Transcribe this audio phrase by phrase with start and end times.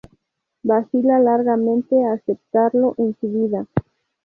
[0.63, 3.67] Vacila largamente a aceptarlo en su vida.